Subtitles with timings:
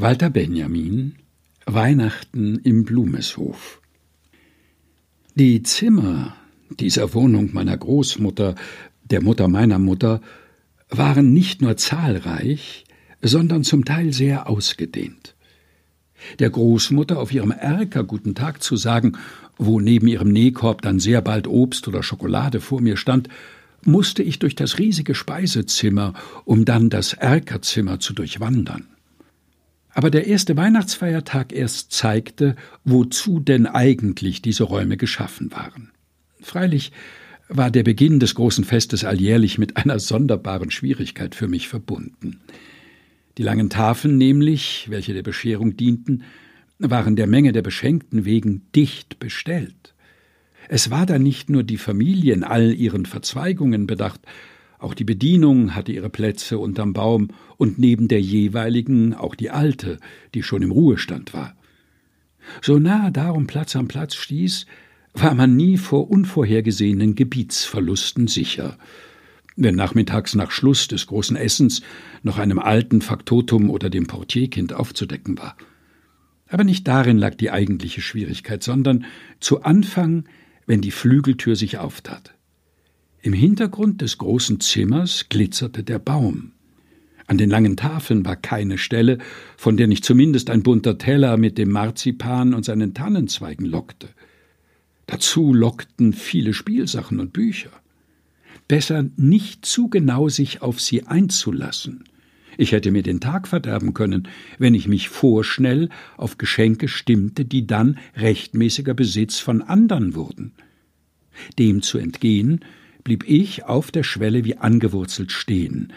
[0.00, 1.16] Walter Benjamin
[1.66, 3.82] Weihnachten im Blumeshof
[5.34, 6.34] Die Zimmer
[6.70, 8.54] dieser Wohnung meiner Großmutter,
[9.04, 10.22] der Mutter meiner Mutter,
[10.88, 12.84] waren nicht nur zahlreich,
[13.20, 15.34] sondern zum Teil sehr ausgedehnt.
[16.38, 19.18] Der Großmutter auf ihrem Erker guten Tag zu sagen,
[19.58, 23.28] wo neben ihrem Nähkorb dann sehr bald Obst oder Schokolade vor mir stand,
[23.84, 26.14] musste ich durch das riesige Speisezimmer,
[26.46, 28.86] um dann das Erkerzimmer zu durchwandern.
[29.92, 35.90] Aber der erste Weihnachtsfeiertag erst zeigte, wozu denn eigentlich diese Räume geschaffen waren.
[36.40, 36.92] Freilich
[37.48, 42.40] war der Beginn des großen Festes alljährlich mit einer sonderbaren Schwierigkeit für mich verbunden.
[43.38, 46.22] Die langen Tafeln nämlich, welche der Bescherung dienten,
[46.78, 49.94] waren der Menge der Beschenkten wegen dicht bestellt.
[50.68, 54.20] Es war da nicht nur die Familie in all ihren Verzweigungen bedacht,
[54.80, 59.98] auch die Bedienung hatte ihre Plätze unterm Baum und neben der jeweiligen auch die alte,
[60.34, 61.54] die schon im Ruhestand war.
[62.62, 64.64] So nahe darum Platz an Platz stieß,
[65.12, 68.78] war man nie vor unvorhergesehenen Gebietsverlusten sicher.
[69.54, 71.82] Wenn nachmittags nach Schluss des großen Essens
[72.22, 75.56] noch einem alten Faktotum oder dem Portierkind aufzudecken war.
[76.48, 79.04] Aber nicht darin lag die eigentliche Schwierigkeit, sondern
[79.40, 80.24] zu Anfang,
[80.66, 82.34] wenn die Flügeltür sich auftat.
[83.22, 86.52] Im Hintergrund des großen Zimmers glitzerte der Baum.
[87.26, 89.18] An den langen Tafeln war keine Stelle,
[89.58, 94.08] von der nicht zumindest ein bunter Teller mit dem Marzipan und seinen Tannenzweigen lockte.
[95.06, 97.70] Dazu lockten viele Spielsachen und Bücher.
[98.68, 102.04] Besser nicht zu genau sich auf sie einzulassen.
[102.56, 107.66] Ich hätte mir den Tag verderben können, wenn ich mich vorschnell auf Geschenke stimmte, die
[107.66, 110.52] dann rechtmäßiger Besitz von andern wurden.
[111.58, 112.60] Dem zu entgehen,
[113.04, 115.92] blieb ich auf der Schwelle wie angewurzelt stehen,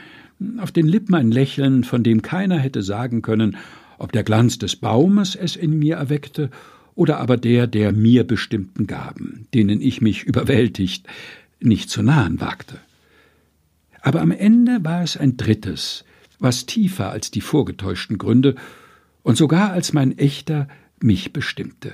[0.57, 3.57] auf den Lippen ein Lächeln, von dem keiner hätte sagen können,
[3.97, 6.49] ob der Glanz des Baumes es in mir erweckte
[6.95, 11.07] oder aber der der mir bestimmten Gaben, denen ich mich überwältigt
[11.59, 12.79] nicht zu nahen wagte.
[14.01, 16.03] Aber am Ende war es ein drittes,
[16.39, 18.55] was tiefer als die vorgetäuschten Gründe
[19.21, 20.67] und sogar als mein echter
[20.99, 21.93] mich bestimmte.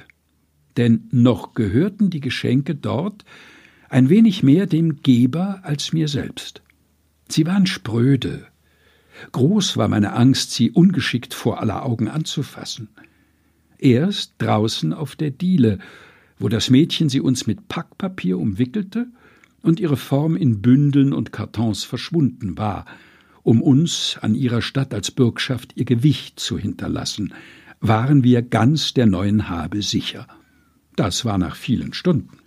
[0.76, 3.26] Denn noch gehörten die Geschenke dort
[3.90, 6.62] ein wenig mehr dem Geber als mir selbst.
[7.28, 8.48] Sie waren spröde.
[9.32, 12.90] Groß war meine Angst, sie ungeschickt vor aller Augen anzufassen.
[13.78, 15.80] Erst draußen auf der Diele,
[16.38, 19.08] wo das Mädchen sie uns mit Packpapier umwickelte
[19.62, 22.86] und ihre Form in Bündeln und Kartons verschwunden war,
[23.44, 27.34] um uns an ihrer Stadt als Bürgschaft ihr Gewicht zu hinterlassen,
[27.82, 30.28] waren wir ganz der neuen Habe sicher.
[30.96, 32.38] Das war nach vielen Stunden.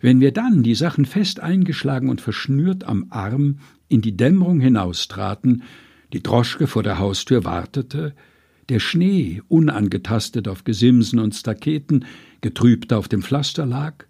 [0.00, 3.58] Wenn wir dann, die Sachen fest eingeschlagen und verschnürt am Arm,
[3.88, 5.62] in die Dämmerung hinaustraten,
[6.12, 8.14] die Droschke vor der Haustür wartete,
[8.68, 12.04] der Schnee unangetastet auf Gesimsen und Staketen,
[12.40, 14.04] getrübt auf dem Pflaster lag,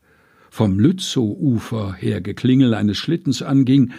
[0.50, 3.92] vom Lützow-Ufer her Geklingel eines Schlittens anging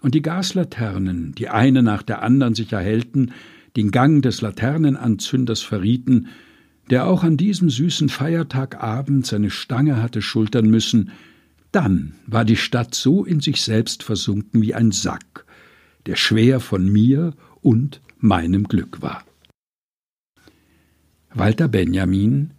[0.00, 3.32] und die Gaslaternen, die eine nach der anderen sich erhellten,
[3.76, 6.28] den Gang des Laternenanzünders verrieten,
[6.90, 11.12] der auch an diesem süßen Feiertagabend seine Stange hatte schultern müssen,
[11.72, 15.46] dann war die Stadt so in sich selbst versunken wie ein Sack,
[16.06, 19.24] der schwer von mir und meinem Glück war.
[21.32, 22.50] Walter Benjamin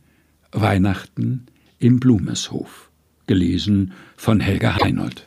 [0.54, 2.90] Weihnachten im Blumeshof
[3.28, 5.26] gelesen von Helga Heinold